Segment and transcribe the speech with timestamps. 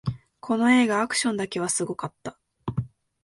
[0.39, 2.39] この映画、アクションだけはすごかった